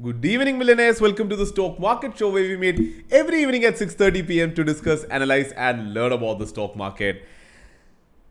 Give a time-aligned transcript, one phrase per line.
[0.00, 1.00] Good evening, millionaires.
[1.00, 4.54] Welcome to the Stock Market Show, where we meet every evening at 6:30 p.m.
[4.54, 7.24] to discuss, analyze, and learn about the stock market.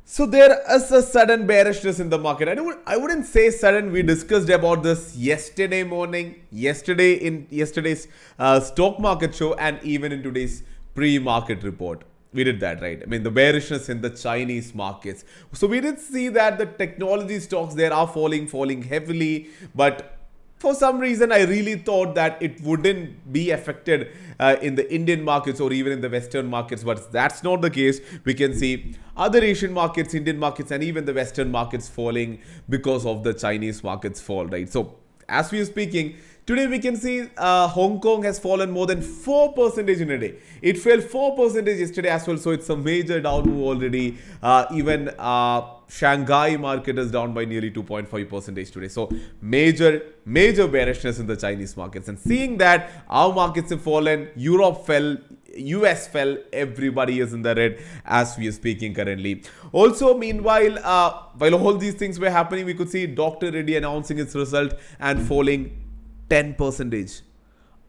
[0.06, 2.48] So there is a sudden bearishness in the market.
[2.48, 2.80] I don't.
[2.88, 3.92] I wouldn't say sudden.
[3.92, 8.08] We discussed about this yesterday morning, yesterday in yesterday's
[8.40, 10.64] uh, stock market show, and even in today's
[10.96, 12.06] pre-market report.
[12.32, 13.02] We did that, right?
[13.04, 15.26] I mean, the bearishness in the Chinese markets.
[15.52, 20.17] So we did see that the technology stocks there are falling, falling heavily, but
[20.58, 24.08] for some reason i really thought that it wouldn't be affected
[24.40, 27.70] uh, in the indian markets or even in the western markets but that's not the
[27.70, 32.40] case we can see other asian markets indian markets and even the western markets falling
[32.70, 34.96] because of the chinese markets fall right so
[35.30, 36.16] as we are speaking
[36.48, 40.36] Today we can see uh, Hong Kong has fallen more than 4% in a day.
[40.62, 42.38] It fell 4% yesterday as well.
[42.38, 44.18] So it's a major down move already.
[44.42, 48.88] Uh, even uh, Shanghai market is down by nearly 2.5% today.
[48.88, 49.10] So
[49.42, 52.10] major, major bearishness in the Chinese markets.
[52.10, 55.18] And seeing that our markets have fallen, Europe fell,
[55.56, 59.44] US fell, everybody is in the red as we are speaking currently.
[59.72, 63.52] Also, meanwhile, uh, while all these things were happening, we could see Dr.
[63.52, 65.84] Reddy announcing its result and falling
[66.30, 67.22] 10 percentage.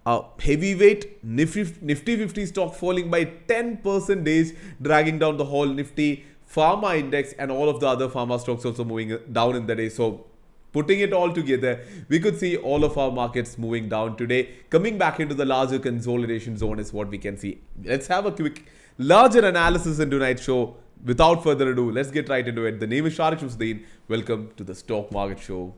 [0.06, 6.24] Uh, heavyweight Nifty, Nifty 50 stock falling by 10 percentage, dragging down the whole Nifty
[6.54, 9.88] pharma index and all of the other pharma stocks also moving down in the day.
[9.88, 10.26] So
[10.72, 14.48] putting it all together, we could see all of our markets moving down today.
[14.70, 17.60] Coming back into the larger consolidation zone is what we can see.
[17.84, 18.64] Let's have a quick
[18.98, 20.76] larger analysis in tonight's show.
[21.04, 22.80] Without further ado, let's get right into it.
[22.80, 23.84] The name is Sharique Samsudheen.
[24.08, 25.74] Welcome to the Stock Market Show.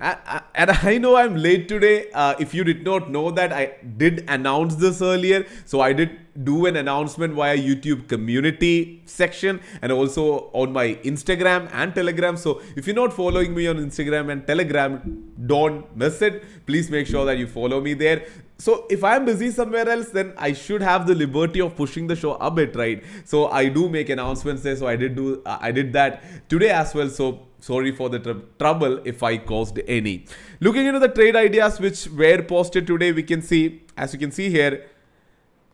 [0.00, 2.10] And I know I'm late today.
[2.12, 5.46] Uh, if you did not know that, I did announce this earlier.
[5.64, 11.68] So I did do an announcement via YouTube community section and also on my Instagram
[11.72, 12.36] and Telegram.
[12.36, 16.66] So if you're not following me on Instagram and Telegram, don't miss it.
[16.66, 18.24] Please make sure that you follow me there.
[18.58, 22.14] So if I'm busy somewhere else, then I should have the liberty of pushing the
[22.14, 23.02] show a bit, right?
[23.24, 24.76] So I do make announcements there.
[24.76, 27.08] So I did do, uh, I did that today as well.
[27.08, 30.26] So sorry for the tr trouble if I caused any.
[30.60, 34.32] Looking into the trade ideas which were posted today, we can see, as you can
[34.32, 34.86] see here,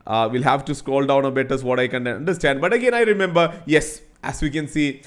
[0.05, 2.61] uh, we'll have to scroll down a bit as what I can understand.
[2.61, 5.01] But again, I remember, yes, as we can see,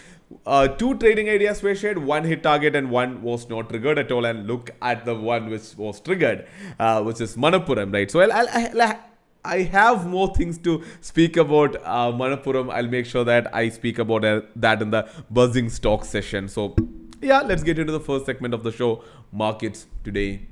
[0.46, 4.12] uh, two trading ideas were shared, one hit target and one was not triggered at
[4.12, 4.24] all.
[4.24, 6.46] And look at the one which was triggered,
[6.78, 8.10] uh, which is Manappuram, right?
[8.10, 8.98] So I'll, I'll, I'll,
[9.44, 12.72] I have more things to speak about uh, Manappuram.
[12.72, 16.48] I'll make sure that I speak about uh, that in the buzzing stock session.
[16.48, 16.76] So
[17.22, 19.02] yeah, let's get into the first segment of the show,
[19.32, 20.46] markets today.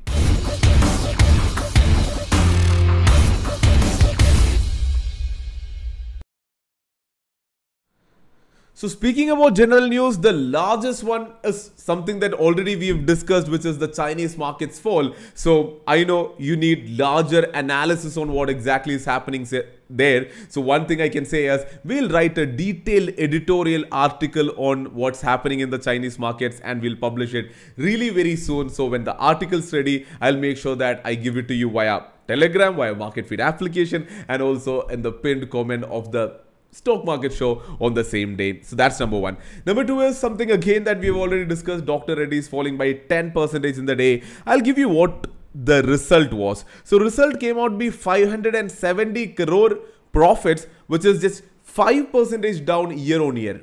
[8.78, 13.64] So speaking about general news, the largest one is something that already we've discussed, which
[13.64, 15.16] is the Chinese markets fall.
[15.34, 19.48] So I know you need larger analysis on what exactly is happening
[19.90, 20.28] there.
[20.48, 25.22] So one thing I can say is we'll write a detailed editorial article on what's
[25.22, 28.68] happening in the Chinese markets and we'll publish it really very soon.
[28.68, 32.02] So when the article's ready, I'll make sure that I give it to you via
[32.28, 37.32] Telegram, via Market Feed application and also in the pinned comment of the stock market
[37.32, 38.60] show on the same day.
[38.62, 39.36] So that's number one.
[39.66, 41.86] Number two is something again that we've already discussed.
[41.86, 42.16] Dr.
[42.16, 44.22] Reddy is falling by 10 percentage in the day.
[44.46, 46.64] I'll give you what the result was.
[46.84, 49.78] So result came out to be 570 crore
[50.12, 53.62] profits, which is just 5 percentage down year on year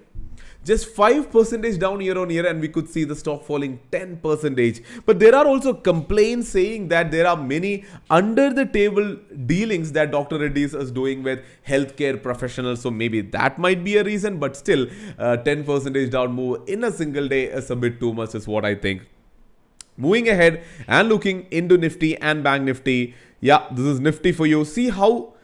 [0.65, 4.17] just 5 percentage down year on year and we could see the stock falling 10
[4.17, 4.81] percentage.
[5.05, 9.15] But there are also complaints saying that there are many under the table
[9.45, 12.81] dealings that dr reddy's is doing with healthcare professionals.
[12.81, 14.87] So maybe that might be a reason but still
[15.19, 18.47] uh, 10 percentage down move in a single day is a bit too much is
[18.47, 19.03] what i think.
[19.97, 23.13] Moving ahead and looking into nifty and bank nifty.
[23.39, 24.65] Yeah this is nifty for you.
[24.65, 25.34] See how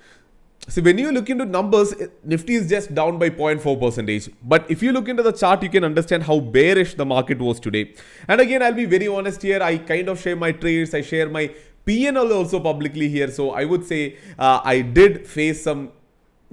[0.68, 1.94] so when you look into numbers,
[2.24, 4.30] Nifty is just down by 0.4 percentage.
[4.44, 7.60] But if you look into the chart, you can understand how bearish the market was
[7.60, 7.96] today.
[8.28, 9.62] And again, I'll be very honest here.
[9.62, 10.94] I kind of share my trades.
[10.94, 11.52] I share my
[11.86, 13.32] PNL also publicly here.
[13.32, 15.92] So I would say uh, I did face some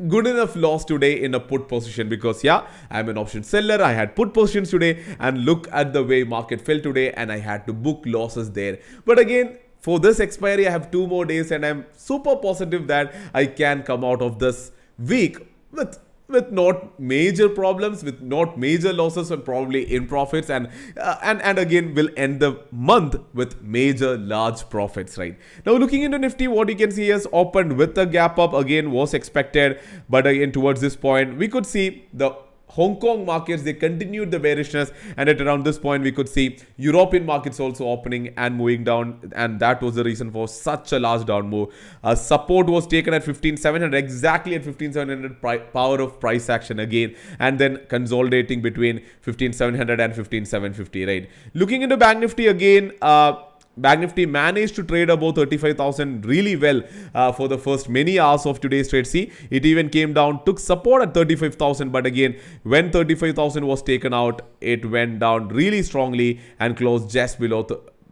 [0.09, 3.93] good enough loss today in a put position because yeah i'm an option seller i
[3.93, 7.67] had put positions today and look at the way market fell today and i had
[7.67, 9.59] to book losses there but again
[9.89, 13.83] for this expiry, I have two more days and I'm super positive that I can
[13.83, 15.39] come out of this week
[15.73, 15.99] with
[16.29, 20.69] with not major problems, with not major losses, and probably in profits, and
[21.01, 25.17] uh, and and again will end the month with major large profits.
[25.17, 28.53] Right now, looking into Nifty, what you can see is opened with a gap up
[28.53, 32.37] again was expected, but again towards this point we could see the
[32.69, 34.93] Hong Kong markets, they continued the bearishness.
[35.17, 39.33] And at around this point, we could see European markets also opening and moving down.
[39.35, 41.75] And that was the reason for such a large down move.
[42.05, 47.15] Uh, support was taken at 15,700, exactly at 15,700 power of price action again.
[47.39, 51.31] And then consolidating between 15,700 and 15,750, right?
[51.55, 53.45] Looking into Bank Nifty again, uh,
[53.81, 56.83] Bank Nifty managed to trade above 35,000 really well
[57.15, 59.07] uh, for the first many hours of today's trade.
[59.07, 64.13] See, it even came down, took support at 35,000, but again, when 35,000 was taken
[64.13, 67.67] out, it went down really strongly and closed just below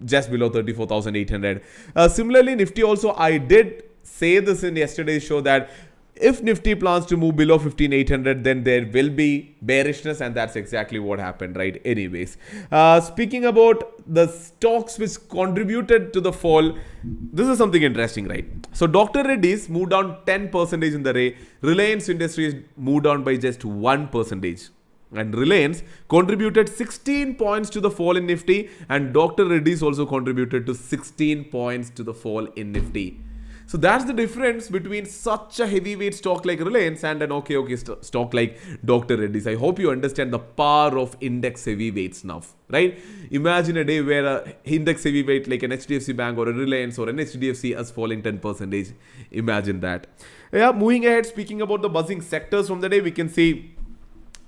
[0.04, 1.62] just below 34,800.
[1.94, 5.70] Uh, similarly, Nifty also, I did say this in yesterday's show that
[6.16, 10.98] if Nifty plans to move below 15800 then there will be bearishness and that's exactly
[10.98, 12.36] what happened right anyways
[12.72, 18.46] uh, speaking about the stocks which contributed to the fall this is something interesting right
[18.72, 19.22] so Dr.
[19.22, 24.08] Reddy's moved down 10 percentage in the day Reliance Industries moved down by just 1
[24.08, 24.68] percentage
[25.12, 29.46] and Reliance contributed 16 points to the fall in Nifty and Dr.
[29.46, 33.20] Reddy's also contributed to 16 points to the fall in Nifty
[33.66, 37.76] so that's the difference between such a heavyweight stock like Reliance and an okay, okay
[37.76, 39.16] st stock like Dr.
[39.16, 39.46] Reddy's.
[39.46, 42.98] I hope you understand the power of index heavyweights now, right?
[43.30, 47.08] Imagine a day where a index heavyweight like an HDFC Bank or a Reliance or
[47.08, 48.92] an HDFC is falling 10%.
[49.32, 50.06] Imagine that.
[50.52, 53.74] Yeah, moving ahead, speaking about the buzzing sectors from the day, we can see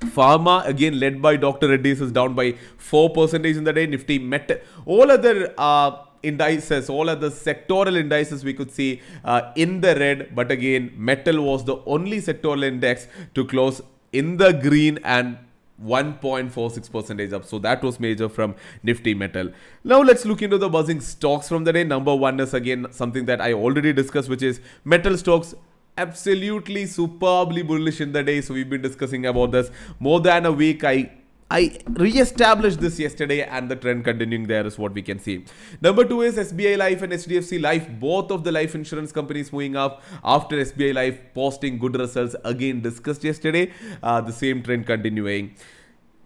[0.00, 1.68] Pharma again led by Dr.
[1.68, 3.86] Reddy's is down by 4% in the day.
[3.86, 9.80] Nifty met all other uh, indices, all other sectoral indices we could see uh, in
[9.80, 10.34] the red.
[10.34, 13.80] But again, metal was the only sectoral index to close
[14.12, 15.38] in the green and
[15.84, 17.44] 1.46 percentage up.
[17.44, 19.52] So that was major from nifty metal.
[19.84, 21.84] Now let's look into the buzzing stocks from the day.
[21.84, 25.54] Number one is again something that i already discussed which is metal stocks
[25.96, 28.40] absolutely superbly bullish in the day.
[28.40, 30.84] So we've been discussing about this more than a week.
[30.84, 31.12] I
[31.50, 35.46] I re-established this yesterday and the trend continuing there is what we can see.
[35.80, 37.88] Number two is SBI Life and HDFC Life.
[37.98, 42.82] Both of the life insurance companies moving up after SBI Life posting good results again
[42.82, 43.72] discussed yesterday.
[44.02, 45.54] Uh, the same trend continuing.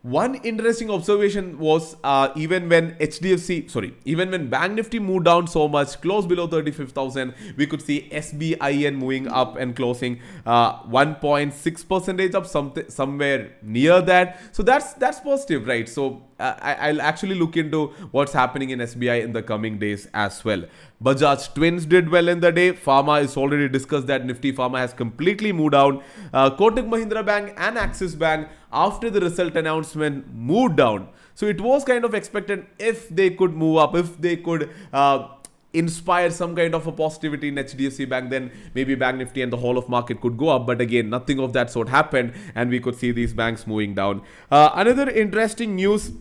[0.02, 5.46] One interesting observation was uh, even when HDFC, sorry, even when Bank Nifty moved down
[5.46, 11.88] so much, close below 35,000, we could see SBIN moving up and closing uh, 1.6
[11.88, 12.48] percentage up,
[12.90, 14.40] somewhere near that.
[14.50, 15.88] So that's that's positive, right?
[15.88, 20.08] So uh, I, will actually look into what's happening in SBI in the coming days
[20.12, 20.64] as well.
[21.02, 22.72] Bajaj Twins did well in the day.
[22.72, 26.02] Pharma is already discussed that Nifty Pharma has completely moved down.
[26.32, 31.08] Uh, Kotak Mahindra Bank and Axis Bank after the result announcement moved down.
[31.34, 35.28] So it was kind of expected if they could move up, if they could uh,
[35.72, 39.56] inspire some kind of a positivity in HDFC Bank, then maybe Bank Nifty and the
[39.56, 40.66] whole of market could go up.
[40.66, 44.22] But again, nothing of that sort happened, and we could see these banks moving down.
[44.50, 46.12] Uh, another interesting news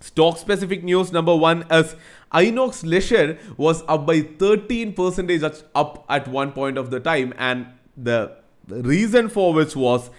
[0.00, 1.96] Stock specific news number one is
[2.32, 5.42] Inox Leisure was up by 13 percentage
[5.74, 7.66] up at one point of the time and
[7.96, 8.36] the
[8.68, 10.10] reason for which was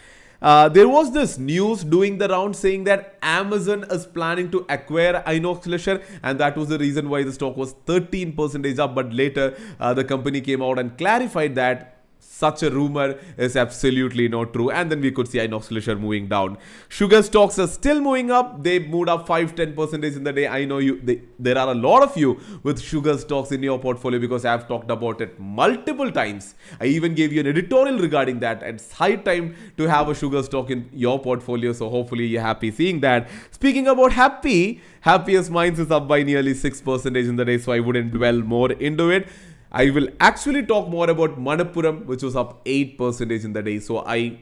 [0.42, 5.22] uh, there was this news doing the round saying that Amazon is planning to acquire
[5.28, 8.96] Inox Leisure and that was the reason why the stock was 13 percentage up.
[8.96, 11.99] But later uh, the company came out and clarified that
[12.40, 14.70] such a rumor is absolutely not true.
[14.70, 16.58] And then we could see Inox Leisure moving down.
[16.88, 18.64] Sugar stocks are still moving up.
[18.64, 20.48] They moved up 5-10% in the day.
[20.48, 21.00] I know you.
[21.02, 24.52] They, there are a lot of you with sugar stocks in your portfolio because I
[24.52, 26.56] have talked about it multiple times.
[26.80, 28.64] I even gave you an editorial regarding that.
[28.64, 31.74] It's high time to have a sugar stock in your portfolio.
[31.74, 33.30] So hopefully you're happy seeing that.
[33.52, 37.58] Speaking about happy, Happiest Minds is up by nearly 6% in the day.
[37.58, 39.28] So I wouldn't dwell more into it.
[39.72, 43.80] I will actually talk more about Manappuram, which was up 8% in the day.
[43.80, 44.40] So I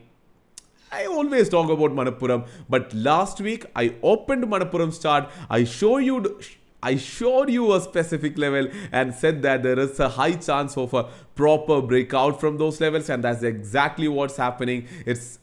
[0.90, 5.30] I always talk about Manappuram, but last week I opened Manappuram's chart.
[5.50, 6.40] I show you
[6.82, 10.94] I showed you a specific level and said that there is a high chance of
[10.94, 14.88] a proper breakout from those levels and that's exactly what's happening.
[15.06, 15.40] It's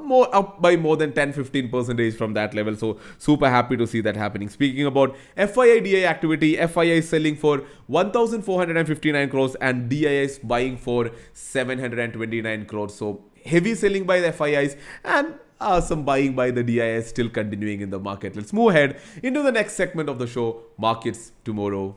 [0.00, 3.86] more up by more than 10 15 percentage from that level so super happy to
[3.86, 9.88] see that happening speaking about FII DI activity FII is selling for 1459 crores and
[9.88, 16.04] DI is buying for 729 crores so heavy selling by the FIIs and uh, some
[16.04, 18.36] buying by the DIS still continuing in the market.
[18.36, 21.96] Let's move ahead into the next segment of the show, Markets Tomorrow.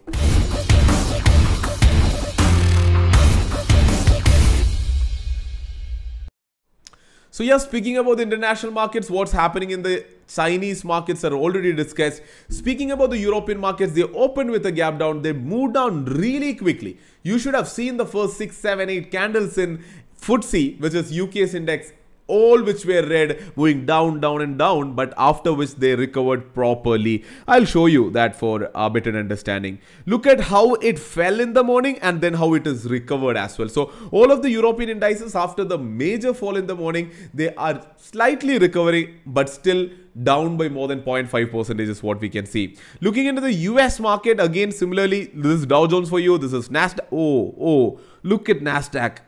[7.33, 11.71] So yeah, speaking about the international markets, what's happening in the Chinese markets are already
[11.71, 12.21] discussed.
[12.49, 15.21] Speaking about the European markets, they opened with a gap down.
[15.21, 16.99] They moved down really quickly.
[17.23, 19.81] You should have seen the first six, seven, eight candles in
[20.19, 21.93] FTSE, which is UK's index
[22.37, 27.23] all which were red moving down down and down but after which they recovered properly.
[27.47, 29.79] I'll show you that for a better understanding.
[30.05, 33.57] Look at how it fell in the morning and then how it is recovered as
[33.57, 33.69] well.
[33.69, 37.81] So all of the european indices after the major fall in the morning they are
[37.97, 39.89] slightly recovering but still
[40.23, 42.75] down by more than 0.5 percentage is what we can see.
[42.99, 46.69] Looking into the us market again similarly this is dow jones for you this is
[46.69, 49.19] nasdaq oh oh look at nasdaq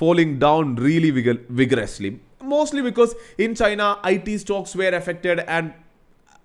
[0.00, 5.74] falling down really vigor vigorously mostly because in China, IT stocks were affected and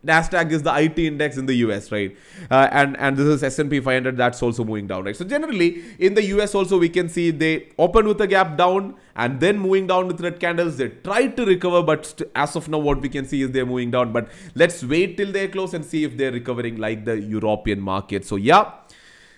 [0.05, 2.15] Nasdaq is the IT index in the US, right?
[2.51, 5.15] Uh, and and this is S&P 500 that's also moving down, right?
[5.15, 8.95] So generally in the US also we can see they open with a gap down
[9.15, 10.77] and then moving down with red candles.
[10.77, 13.91] They tried to recover, but as of now what we can see is they're moving
[13.91, 14.13] down.
[14.13, 18.25] But let's wait till they close and see if they're recovering like the European market.
[18.25, 18.71] So yeah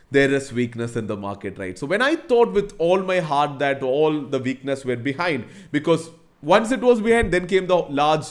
[0.09, 1.77] there is weakness in the market, right?
[1.77, 6.09] So when I thought with all my heart that all the weakness were behind because
[6.41, 8.27] once it was behind, then came the large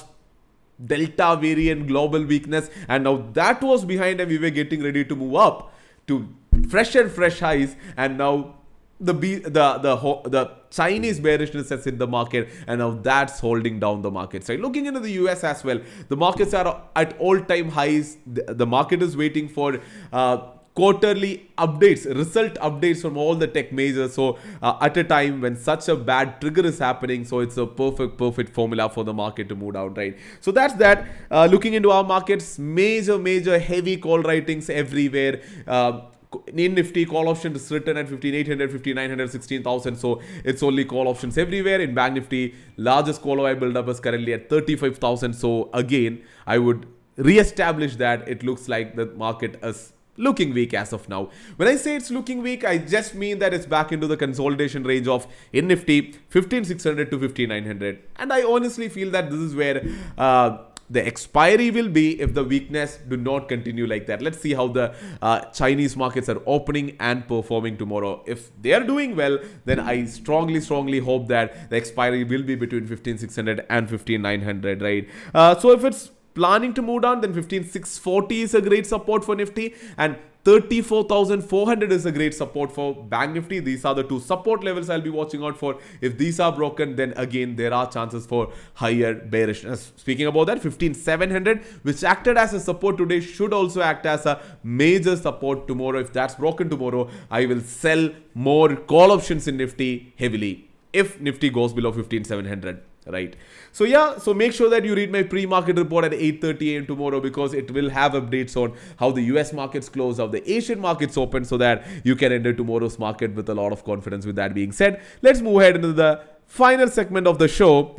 [0.84, 5.16] delta variant global weakness, and now that was behind, and we were getting ready to
[5.16, 5.72] move up
[6.06, 6.28] to
[6.68, 8.54] fresh and fresh highs, and now
[9.00, 9.96] the the the
[10.28, 14.48] the Chinese bearishness has hit the market, and now that's holding down the markets.
[14.48, 18.18] Right, looking into the US as well, the markets are at all-time highs.
[18.26, 19.80] The, the market is waiting for.
[20.12, 24.12] Uh, quarterly updates, result updates from all the tech majors.
[24.14, 27.66] So uh, at a time when such a bad trigger is happening, so it's a
[27.66, 30.16] perfect, perfect formula for the market to move down, right?
[30.40, 31.06] So that's that.
[31.30, 35.40] Uh, looking into our markets, major, major heavy call writings everywhere.
[35.66, 36.02] Uh,
[36.48, 39.96] in Nifty, call option is written at 15,800, 15,900, 16,000.
[39.96, 41.80] So it's only call options everywhere.
[41.80, 45.32] In Bank Nifty, largest call OI build up is currently at 35,000.
[45.32, 50.92] So again, I would re-establish that it looks like the market is looking weak as
[50.92, 51.30] of now.
[51.56, 54.82] When I say it's looking weak, I just mean that it's back into the consolidation
[54.84, 58.02] range of in Nifty 15600 to 15900.
[58.16, 59.82] And I honestly feel that this is where
[60.18, 60.58] uh,
[60.88, 64.22] the expiry will be if the weakness do not continue like that.
[64.22, 68.22] Let's see how the uh, Chinese markets are opening and performing tomorrow.
[68.26, 72.54] If they are doing well, then I strongly, strongly hope that the expiry will be
[72.54, 75.08] between 15600 and 15900, right?
[75.34, 79.34] Uh, so if it's planning to move down, then 15640 is a great support for
[79.34, 80.16] Nifty and
[80.46, 83.58] 34,400 is a great support for Bank Nifty.
[83.58, 85.80] These are the two support levels I'll be watching out for.
[86.00, 89.92] If these are broken, then again, there are chances for higher bearishness.
[89.96, 94.40] Speaking about that, 15,700, which acted as a support today, should also act as a
[94.62, 95.98] major support tomorrow.
[95.98, 101.50] If that's broken tomorrow, I will sell more call options in Nifty heavily if Nifty
[101.50, 103.36] goes below 15,700 right?
[103.72, 107.20] So yeah so make sure that you read my pre-market report at 8:30 am tomorrow
[107.20, 111.16] because it will have updates on how the us markets close how the asian markets
[111.16, 114.26] open so that you can enter tomorrow's market with a lot of confidence.
[114.26, 117.96] With that being said let's move ahead into the final segment of the show.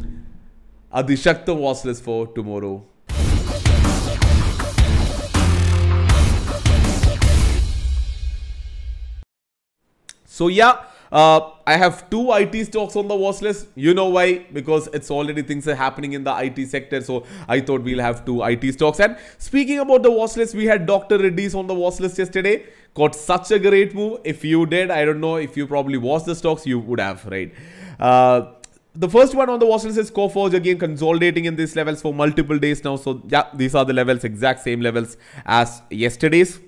[0.91, 2.85] Uh, the shakta watch list for tomorrow.
[10.25, 13.67] So yeah uh, I have two IT stocks on the watch list.
[13.75, 14.39] You know why?
[14.51, 17.01] Because it's already things are happening in the IT sector.
[17.01, 18.99] So I thought we'll have two IT stocks.
[18.99, 21.17] And speaking about the watch list, we had Dr.
[21.17, 22.65] Reddy's on the watch list yesterday.
[22.93, 24.21] Got such a great move.
[24.23, 27.25] If you did, I don't know if you probably watched the stocks, you would have,
[27.25, 27.53] right?
[27.99, 28.53] Uh,
[28.95, 32.13] the first one on the watch list is Coforge again consolidating in these levels for
[32.13, 32.95] multiple days now.
[32.95, 36.59] So yeah, these are the levels, exact same levels as yesterday's.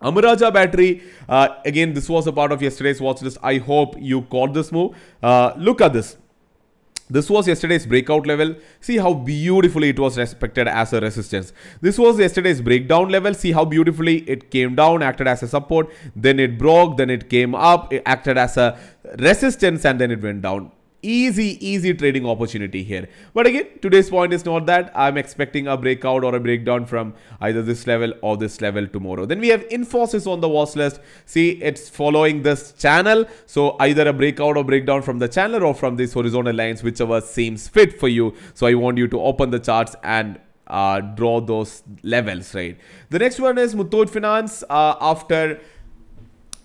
[0.00, 3.38] Amara Raja battery, uh, again, this was a part of yesterday's watch list.
[3.42, 4.96] I hope you caught this move.
[5.22, 6.16] Uh, look at this.
[7.10, 8.54] This was yesterday's breakout level.
[8.80, 11.52] See how beautifully it was respected as a resistance.
[11.80, 13.32] This was yesterday's breakdown level.
[13.34, 15.90] See how beautifully it came down, acted as a support.
[16.14, 18.78] Then it broke, then it came up, it acted as a
[19.18, 20.70] resistance and then it went down
[21.02, 23.08] easy easy trading opportunity here.
[23.34, 27.14] But again today's point is not that i'm expecting a breakout or a breakdown from
[27.40, 29.24] either this level or this level tomorrow.
[29.26, 31.00] Then we have infosys on the watch list.
[31.24, 33.26] See it's following this channel.
[33.46, 37.20] So either a breakout or breakdown from the channel or from these horizontal lines whichever
[37.20, 38.34] seems fit for you.
[38.54, 42.78] So i want you to open the charts and uh, draw those levels right?
[43.10, 45.60] The next one is Muthoot Finance uh, after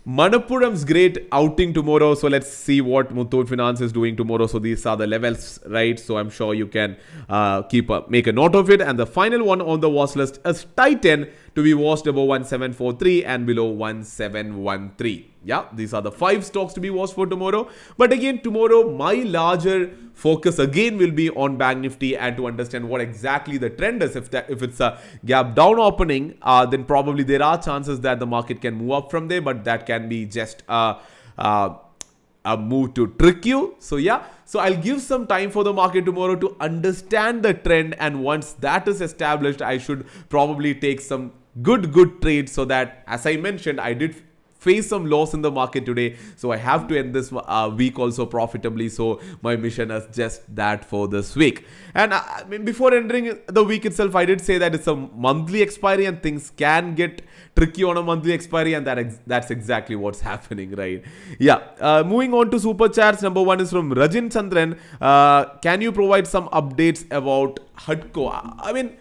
[0.06, 2.14] Manappuram's great outing tomorrow.
[2.14, 4.48] So let's see what Muthoot Finance is doing tomorrow.
[4.48, 5.98] So these are the levels, right?
[5.98, 6.98] So I'm sure you can
[7.30, 8.82] uh, keep a, make a note of it.
[8.82, 13.26] And the final one on the watch list is Titan to be watched above 1743
[13.26, 15.26] and below 1713.
[15.46, 17.70] Yeah, these are the five stocks to be watched for tomorrow.
[17.98, 22.88] But again, tomorrow, my larger focus again will be on Bank Nifty and to understand
[22.88, 24.16] what exactly the trend is.
[24.16, 28.20] If that if it's a gap down opening, uh, then probably there are chances that
[28.20, 30.98] the market can move up from there, but that can be just a,
[31.38, 31.76] a,
[32.46, 33.76] a move to trick you.
[33.80, 37.96] So yeah, so I'll give some time for the market tomorrow to understand the trend,
[38.00, 43.04] and once that is established, I should probably take some good good trade so that
[43.08, 44.16] as I mentioned, I did
[44.64, 46.16] face some loss in the market today.
[46.36, 48.90] So I have to end this uh, week also profitably.
[48.90, 51.66] So my mission is just that for this week.
[51.94, 54.96] And uh, I mean, before entering the week itself, I did say that it's a
[54.96, 57.22] monthly expiry and things can get
[57.56, 61.04] tricky on a monthly expiry and that ex that's exactly what's happening right
[61.38, 65.80] yeah uh, moving on to super chats number one is from rajin chandran uh, can
[65.80, 68.26] you provide some updates about hudco
[68.58, 68.98] i mean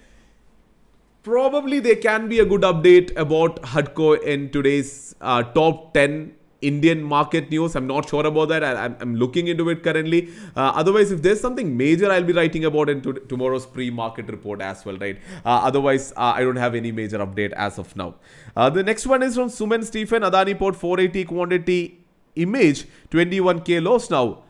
[1.22, 7.02] probably there can be a good update about Hudco in today's uh, top 10 Indian
[7.02, 7.74] market news.
[7.74, 8.62] I'm not sure about that.
[8.64, 10.30] I, am looking into it currently.
[10.56, 14.84] Uh, otherwise, if there's something major, I'll be writing about in tomorrow's pre-market report as
[14.84, 15.18] well, right?
[15.44, 18.14] Uh, otherwise, uh, I don't have any major update as of now.
[18.56, 20.22] Uh, the next one is from Suman Stephen.
[20.22, 22.04] Adani port 480 quantity
[22.36, 24.42] image 21k loss now.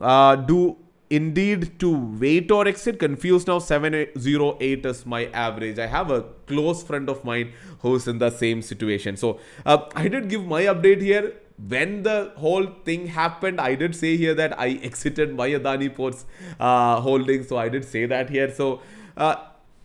[0.00, 0.76] Uh, do
[1.10, 1.90] indeed to
[2.20, 2.98] wait or exit.
[2.98, 5.78] Confused now 708 is my average.
[5.78, 9.16] I have a close friend of mine who's in the same situation.
[9.16, 11.34] So uh, i did give my update here.
[11.68, 16.24] When the whole thing happened i did say here that i exited my adani ports
[16.58, 17.44] uh, holding.
[17.44, 18.50] So i did say that here.
[18.54, 18.80] So
[19.16, 19.36] uh,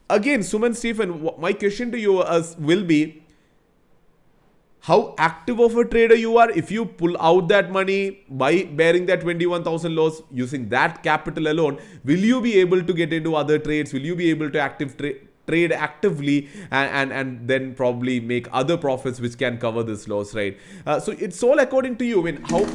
[0.09, 3.24] again suman stephen my question to you is will be
[4.87, 9.05] how active of a trader you are if you pull out that money by bearing
[9.07, 13.57] that 21000 loss using that capital alone will you be able to get into other
[13.57, 13.93] trades?
[13.93, 18.47] Will you be able to active trade trade actively and, and and then probably make
[18.51, 20.57] other profits which can cover this loss right?
[20.85, 22.21] Uh, so it's all according to you.
[22.21, 22.65] I mean how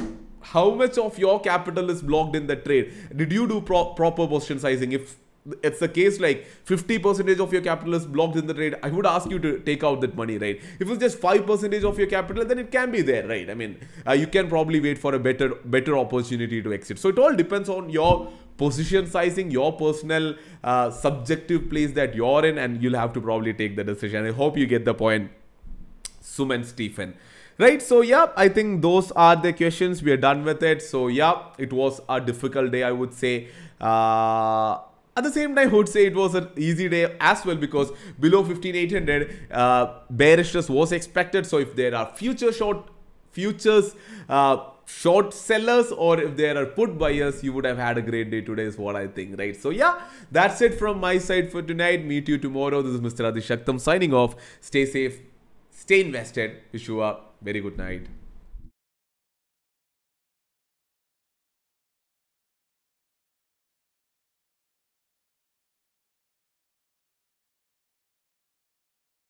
[0.53, 2.93] how much of your capital is blocked in the trade?
[3.17, 4.93] Did you do pro proper position sizing?
[4.93, 5.17] If
[5.63, 8.77] it's the case like 50 percentage of your capital is blocked in the trade.
[8.83, 10.61] I would ask you to take out that money right?
[10.79, 13.49] If it's just 5 percentage of your capital then it can be there right?
[13.49, 16.99] I mean uh, you can probably wait for a better better opportunity to exit.
[16.99, 22.45] So it all depends on your position sizing your personal uh, subjective place that you're
[22.45, 24.27] in and you'll have to probably take the decision.
[24.27, 25.31] I hope you get the point
[26.23, 27.15] suman stephen.
[27.57, 30.03] Right so yeah i think those are the questions.
[30.03, 30.83] We are done with it.
[30.83, 33.49] So yeah it was a difficult day i would say.
[33.81, 34.81] Uh,
[35.21, 37.93] at the same time, I would say it was an easy day as well because
[38.19, 41.47] below 15800, uh, bearishness was expected.
[41.47, 42.89] So if there are future short
[43.31, 43.95] futures,
[44.29, 44.57] uh,
[44.87, 48.41] short sellers or if there are put buyers you would have had a great day
[48.41, 49.57] today is what i think right?
[49.65, 50.01] So yeah
[50.33, 52.05] that's it from my side for tonight.
[52.05, 52.83] Meet you tomorrow.
[52.83, 54.35] This is mr adishaktam signing off.
[54.61, 55.21] Stay safe
[55.71, 56.57] stay invested.
[56.73, 58.09] Wish you a very good night